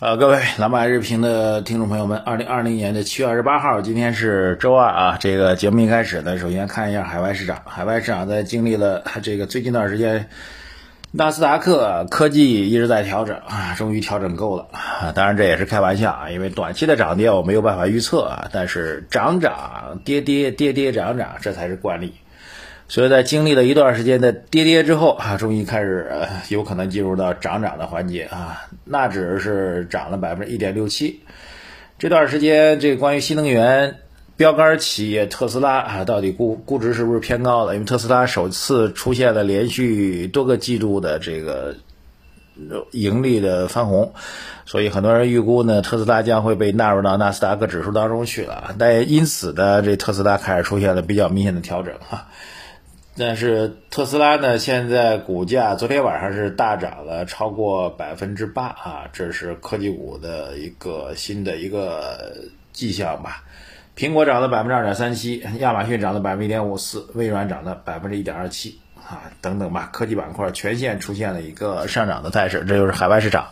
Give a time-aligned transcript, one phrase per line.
[0.00, 5.18] 呃，各位蓝马日评的听众朋友们，二零二零年的七月二十八号，今天是周二啊。
[5.20, 7.60] 这个节目一开始呢，首先看一下海外市场。
[7.66, 10.30] 海外市场在经历了这个最近段时间，
[11.10, 15.12] 纳斯达克科技一直在调整啊，终于调整够了啊。
[15.12, 22.14] 当然这也是开玩笑啊，因为短期的涨跌我没有办法预测啊，但是涨涨跌跌跌跌涨涨，这才是惯例。
[22.90, 26.10] 所以在经历了一段时间的跌跌之后啊，终于开始
[26.48, 28.62] 有可能进入到涨涨的环节啊。
[28.84, 31.20] 纳指是涨了百分之一点六七。
[32.00, 33.98] 这段时间，这个关于新能源
[34.36, 37.74] 标杆企业特斯拉啊，到底估估值是不是偏高了？
[37.74, 41.76] 因为特斯拉首次出现了连续多个季度的这个
[42.90, 44.12] 盈利的翻红，
[44.66, 48.74] 所以很多人预估呢，特斯拉将会被纳入到纳斯达克指数当中去了。
[48.78, 52.26] 但因此呢，这特斯拉开始出现了比较明显的调整哈。
[53.16, 62.34] 但是特斯拉呢，现在股价昨天晚上是大涨了超过百分之八啊，这是科技股的一个新的一个
[62.72, 63.42] 迹象吧。
[63.96, 73.48] 苹果涨了百分之二点三七，亚马逊涨了百分之一点五四，微软涨了百分之一点二七啊，等等吧，科技板块全线出现了一个上涨的态势，这就是海外市场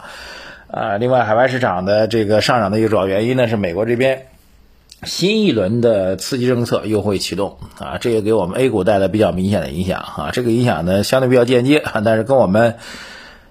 [0.71, 0.97] 啊。
[0.97, 4.29] 另外，海外市场的这个上涨的一个主要原因呢，是美国这边。
[5.05, 10.31] 新一轮的刺激政策又会启动啊，这也给我们 A 股带来比较明显的影响啊。
[10.33, 12.75] 这个影响呢相对比较间接，但是跟我们，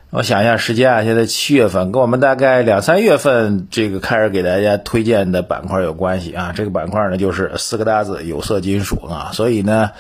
[0.10, 6.54] 我想一下时间啊，现在七月份，跟我们大概两三月份这个开始给大家推荐的板块有关系啊。
[6.56, 9.92] 这个板块呢就是四个大字有色金属啊，所以呢。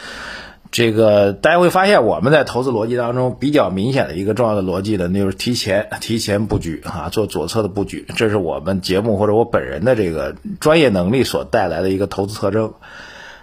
[0.71, 12.73] 这个大家会发现，我们在投资逻辑当中比较明显的一个重要的逻辑呢，那就是提前 提前布局啊，做左侧的布局，这是我们节目或者我本人的这个专业能力所带来的一个投资特征。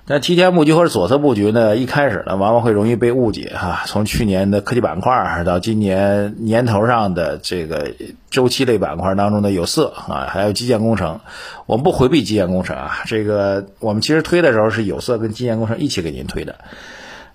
[0.07, 3.85] 但提前布局或者左侧布局呢，一开始呢，往往会容易被误解哈。
[3.87, 7.93] 从去年的科技板块到今年年头上的这个
[8.29, 11.21] 周期类板块当中的有色啊，还有基建工程，
[11.65, 16.57] 我们不回避基建工程啊，这个我们其实推的时候是有色跟基建工程一起给您推的。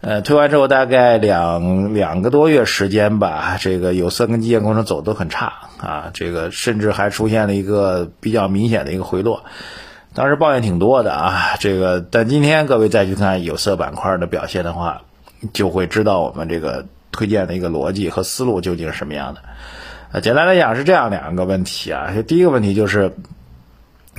[0.01, 9.43] 呃，推完之后大概两两个多月时间吧，这个有色跟基建工程走都很差啊，这个甚至还出现了一个比较明显的一个回落，
[10.13, 15.01] 当时抱怨挺多的啊，这个但今天各位再去看有色板块的表现的话，
[15.51, 19.41] 就会知道我们这个推荐的一个逻辑和思路究竟是什么样的。
[20.13, 23.13] 呃，简单来讲是这样两个问题啊，第一个问题就是。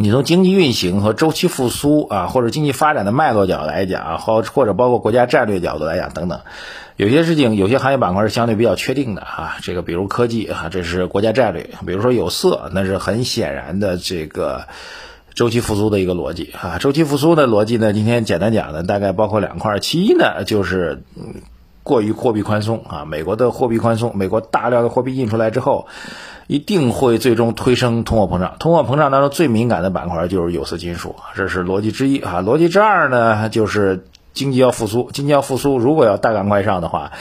[0.00, 6.40] 你从经济运行和周期复苏啊，或者经济发展的脉络角度来讲，或或者包括国家战略角度来讲等等，
[6.96, 9.58] 有些事情有些行业板块是相对比较确定的啊。
[9.60, 14.68] 这个比如科技啊，这是国家战略；比如说有色，那是很显然的这个
[15.34, 16.78] 周期复苏的一个逻辑啊。
[16.78, 21.02] 周期复苏的逻辑呢，今天简单讲呢，大概包括两块，其一呢就是
[21.82, 25.86] 过于货币宽松啊，美国的货币宽松，美国大量的货币印出来之后。
[26.46, 28.56] 一定会最终推升通货膨胀。
[28.58, 32.42] 通货膨胀当中最敏感的板块就是有色金属，这是逻辑之一啊。
[32.42, 35.10] 逻辑之二呢，就是经济要复苏。
[35.12, 37.12] 经济要复苏，如果要大干快上的话，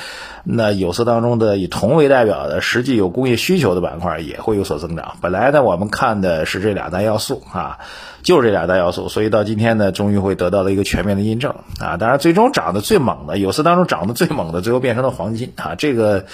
[0.43, 5.17] 那有色当中的以铜为代表的实际有工业需求的板块也会有所增长。
[5.21, 7.79] 本来呢，我们看的是这两大要素啊，
[8.23, 11.97] 就是这两大要素，所以到今天呢，终于会得到了一个全面的印证啊。
[11.97, 16.25] 当然，最终涨得最猛的有色当中涨得最猛的，最后变成了黄金啊，这个。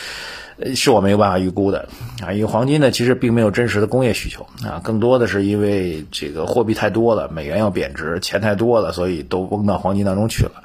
[0.73, 1.89] 是我没有办法预估的
[2.25, 10.63] 啊，因为黄金呢其实并没有真实的工业需求啊，更多的是因为这个货币太多了，美元要贬值，钱太多了，所以都崩到黄金当中去了。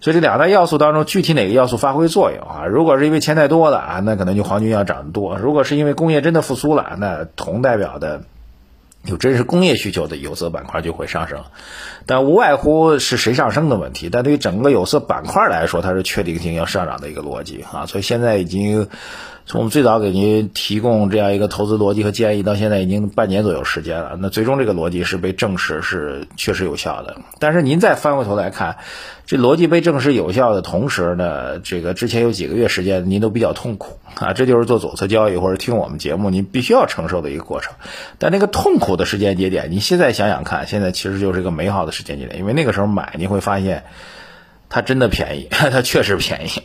[0.00, 2.66] 所以这两大要素当中，具体哪个要素发挥作用啊？
[2.66, 8.22] 如果是因为钱太多了啊，那可能就黄金要涨得多；如果是因为工业真的复苏了，那铜代表的。
[9.04, 11.44] 有真实工业需求的有色板块就会上升，
[12.04, 14.10] 但无外乎是谁上升的问题。
[14.10, 17.86] 但对于整个有色板块来说，它是确定性要上涨的一个逻辑啊。
[17.86, 18.88] 所以现在已经
[19.48, 24.18] 从我们最早给您提供这样一个投资逻辑和建议，到现在已经半年左右时间了。
[24.20, 27.16] 那最终这个逻辑是被证实是确实有效的。
[27.38, 28.76] 但是您再翻过头来看。
[29.24, 37.74] 这逻辑被证实有效的同时呢，这个之前有几个月时间您都比较痛苦啊，这就是做左侧交易或者听我们节目您必须要承受的一个过程。
[38.18, 43.84] 但那个痛苦的时间节点，你现在想想看，现在其实就是一个美好的时间节点，因为那个时候买你会发现
[44.68, 46.62] 它真的便宜， 它确实便宜。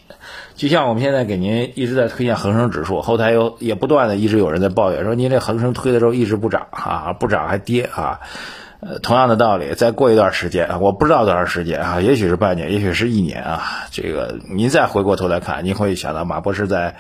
[0.55, 8.19] 就像我们现在给您一直在推荐恒生指数，后台有也不断的一直有人在抱怨说您这恒生推的时候一直不涨啊，不涨还跌啊。
[8.85, 13.63] 呃，同样的道理，再过一段时间，我不知道多长时间啊，也许是半年，也许是一年啊。
[13.91, 16.97] 这个您再回过头来看，您会想到马博士在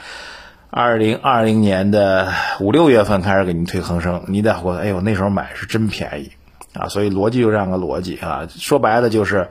[0.69, 6.31] 二零二零年的五六月份开始给您推恒生，您再回，哎呦，那时候买是真便宜
[6.73, 6.87] 啊。
[6.87, 9.49] 所以逻辑就这样个逻辑啊，说白了就是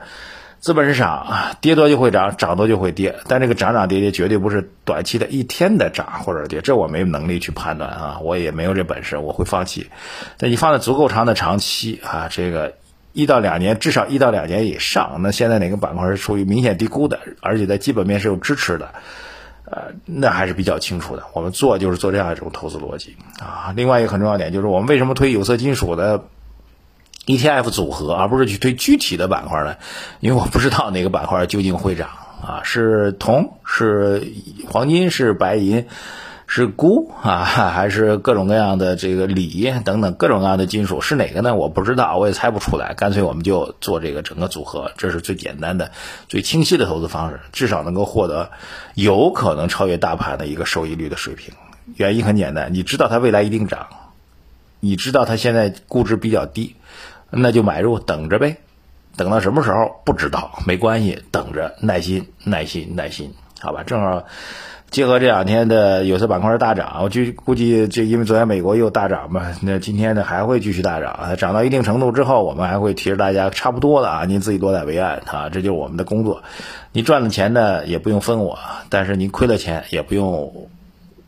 [0.63, 9.89] 资本市场啊，跌多就会涨，涨多就会跌，但这个涨涨跌跌绝对不是短期的一天的涨或者跌，这我没有能力去判断啊，我也没有这本事，我会放弃。
[10.37, 12.75] 但你放在足够长的长期啊，这个
[13.11, 18.87] 一到两年，至少一到两年以上，那现在哪个板块是处于明显低估的，而且在基本面是有支持的，
[19.65, 21.23] 呃，那还是比较清楚的。
[21.33, 23.73] 我们做就是做这样一种投资逻辑啊。
[23.75, 26.23] 另外一个很重要点就是，我们为什么推有色金属的
[27.25, 29.75] ？ETF 组合，而不是去推具体的板块呢？
[30.19, 32.09] 因为我不知道哪个板块究竟会涨
[32.41, 34.33] 啊，是铜，是
[34.67, 35.87] 黄金，是白银，
[36.47, 41.55] 是钴啊，还是各种各样的这个锂等等各种各样的金属是哪个呢？
[41.55, 42.93] 我不知道，我也猜不出来。
[42.93, 45.91] 干脆我们就做这个整个组合，这是最简单的、
[46.27, 48.51] 最清晰的投资方式，至少能够获得
[48.95, 51.53] 有可能超越大盘的一个收益率的水平。
[51.95, 53.87] 原因很简单，你知道它未来一定涨，
[54.81, 56.75] 你知道它现在估值比较低。
[57.35, 58.57] 那就买入，等着呗，
[59.17, 63.83] 等到什么时候不知道，没关系，等着，耐心，耐心，耐心，好吧。
[63.83, 64.23] 正好
[64.91, 76.43] 结合这两天的有色板块大涨，我就估计这因为昨天美国又大涨嘛，那今天呢还会继续大涨，涨到一定程度之后，我们还会提示大家差不多了啊，您自己多胆为安啊，这就是我们的工作。
[76.91, 78.59] 你赚了钱呢也不用分我，
[78.89, 80.69] 但是您亏了钱也不用。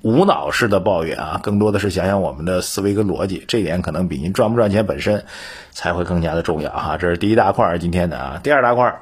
[0.05, 5.25] 无脑式的抱怨啊，更多的是想想我们的思维跟逻辑，这一点可能比您赚不赚钱本身
[5.71, 6.97] 才会更加的重要哈。
[6.97, 9.01] 这是第一大块儿今天的啊，第二大块儿，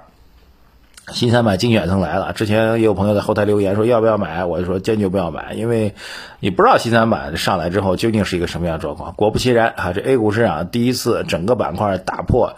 [1.12, 2.32] 新三板精选层来了。
[2.32, 5.94] 之前也有朋友在后台留言说要不要买，我就说坚决不要买，因为
[6.40, 9.14] 你不知道新三板上来之后究竟是一个什么样状况。
[9.16, 12.56] 果不其然啊，这 A 股市场第一次整个板块打破。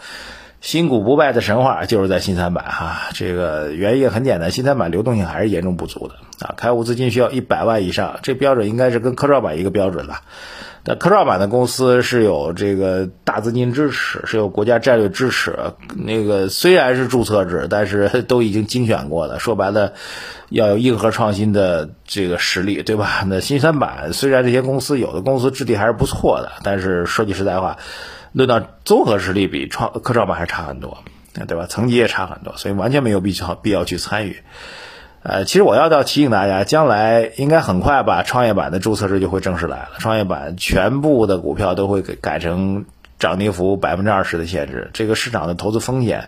[0.65, 10.21] 新股不败的神话就是在新三板哈，这个原因很简单，新三板流动性还是严重不足的啊，开户资金需要一百万以上，这标准应该是跟科创板一个标准了。
[10.83, 15.55] 但科创板的公司是有这个大资金支持，是有国家战略支持，
[15.95, 19.37] 那个虽然是注册制，但是都已经精选过了。
[19.37, 19.93] 说白了，
[20.49, 23.23] 要有硬核创新的这个实力，对吧？
[23.27, 27.77] 那新三板虽然这些公司有的公司质地还是不错的，但是说句实在话。
[28.35, 30.97] 论到综合实力，比创科创板还差很多，
[31.47, 31.67] 对吧？
[31.67, 34.41] 层级也差很多，所以完全没有必要必要去参与。
[35.23, 42.83] 呃，其实我要要提醒大家，将来应该很快吧，创业板的注册制就会正式来了，创业板全部的股票都会改改成
[43.19, 46.27] 涨跌幅百分之二十的限制，这个市场的投资风险，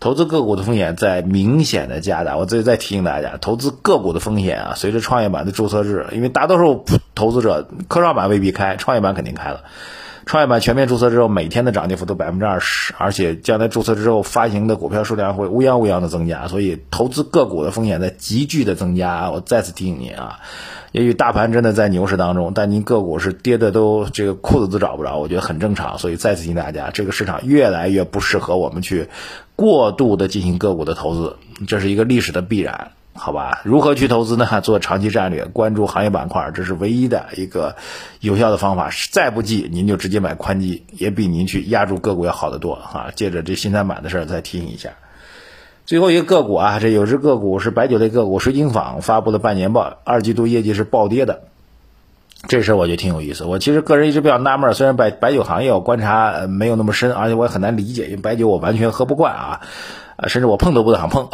[0.00, 2.38] 投资个股的风险在明显的加大。
[2.38, 9.64] 我这里再提醒大家，投资个股的风险啊，随着创业板的注册制，因为大多数投资者科创板未必开，创业板肯定开了。
[10.24, 19.30] 创业板全面注册之后，每天的涨跌幅都百分之二十，而且将来注册之后发行的股票数量会乌泱乌泱的增加，所以投资个股的风险在急剧的增加。
[19.30, 20.38] 我再次提醒您啊，
[20.92, 25.98] 也许大盘真的在牛市当中，但您个股是跌的都这个裤子都找不着，我觉得很正常。
[25.98, 29.08] 所以再次提醒大家，这个市场越来越不适合我们去
[29.56, 31.36] 过度的进行个股的投资，
[31.66, 32.92] 这是一个历史的必然。
[33.14, 34.60] 好吧，如何去投资呢？
[34.62, 37.76] 做长期战略，关注行业板块，这是唯一的一个
[38.20, 38.90] 有效的方法。
[39.10, 43.12] 再不济，您就直接买宽基，也比您去压住个股要好得多啊！
[43.14, 44.90] 借着这新三板的事儿，再提醒一下。
[45.84, 51.42] 最后一个个股啊，这有只个股是白酒类个股，水晶坊发布的半年报，二季度业绩是暴跌的。
[52.48, 53.44] 这事儿我觉得挺有意思。
[53.44, 59.60] 我其实个人一直比较纳闷，虽然白白酒行业我观察没有那么深，而且我也很难理解，因为白酒我完全喝不惯啊，
[60.28, 61.28] 甚至我碰都不想碰。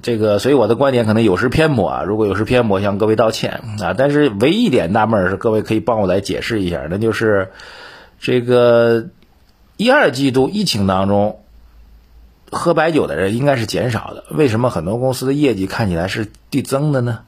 [0.00, 2.02] 这个，所以我的观点可能有失偏颇啊。
[2.04, 3.92] 如果有失偏颇，向各位道歉啊。
[3.92, 7.50] 但是唯一一点纳闷是，各位可以帮我来解释一下，那就是
[8.18, 9.08] 这个
[9.76, 11.40] 一二季度疫情当中，
[12.50, 17.20] 喝白酒的人应该是减少的，为什么很多公司的业绩看起来是递增的呢？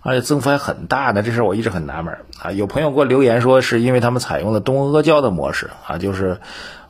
[0.00, 1.22] 而且增幅还很大呢？
[1.22, 2.52] 这事我一直很纳闷啊。
[2.52, 6.38] 有朋友给我留言说，是因为他们采用了东阿胶的模式啊，就是。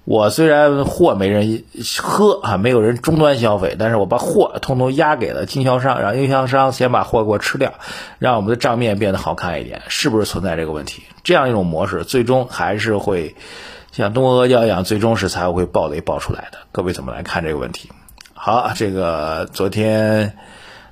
[0.04, 1.62] 我虽然货没人
[2.00, 7.74] 喝啊，没有人终端消费，但是我把货通通压给了经销商，让经销商先把货给我吃掉，
[8.18, 11.04] 让我们的账面变得好看一点，是不是存在这个问题？
[11.22, 13.36] 这样一种模式，最终还是会
[13.92, 16.58] 像东阿阿胶一样，最终是才会爆雷爆出来的。
[16.72, 17.88] 各位怎么来看这个问题？
[18.34, 20.36] 好，这个昨天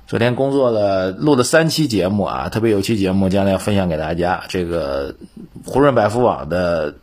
[0.07, 4.45] 昨天工作了录了三期节目啊，特别有期节目将来要分享给大家。
[4.47, 5.15] 这个
[5.65, 6.95] 胡润百富网的。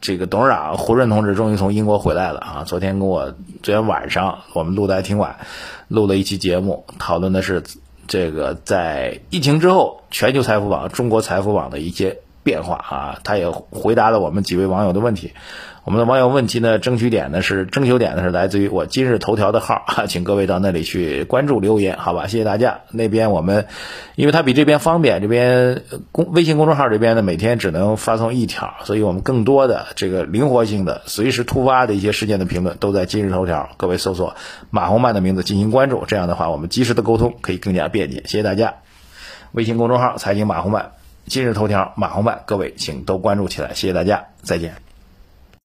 [0.00, 2.64] 这个董事长胡润同志终于从英国回来了啊！
[2.64, 5.36] 昨天跟我昨天晚上我们录的还挺晚，
[5.88, 7.62] 录了一期节目，讨论的是
[8.06, 12.18] 这个在疫情之后全球财富榜、中国财富榜的一些。
[12.48, 15.32] 变化啊，他也回答了我们几位网友的问题。
[15.84, 22.26] 我们的网友问题呢，争取点呢是征求点呢是来自于我今日头条的号啊， 请各位到那里去关注留言，好吧？
[22.26, 22.80] 谢谢大家。
[22.90, 23.66] 那边我们，
[24.14, 33.68] 因为它比这边方便，这边公微信公众号这边呢每天只能发送一条，所以我们更多的这个灵活性的、随时突发的一些事件的评论都在今日头条。
[33.76, 34.34] 各位搜索
[34.70, 38.22] 马红曼的名字进行关注，这样的话我们及时的沟通可以更加便捷。
[38.26, 38.74] 谢谢大家。
[39.52, 40.92] 微信公众号财经马红曼，
[41.28, 44.87] 今日头条马红漫，各位请都关注起来，谢谢大家，再见。